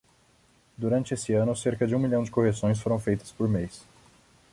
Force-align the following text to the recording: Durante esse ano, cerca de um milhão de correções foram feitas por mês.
Durante 0.77 1.13
esse 1.13 1.31
ano, 1.35 1.55
cerca 1.55 1.85
de 1.85 1.93
um 1.95 1.99
milhão 1.99 2.23
de 2.23 2.31
correções 2.31 2.79
foram 2.79 2.97
feitas 2.97 3.31
por 3.31 3.47
mês. 3.47 3.85